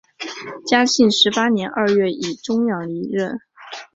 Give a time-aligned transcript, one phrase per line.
[0.65, 3.39] 嘉庆十八年二月以终养离任。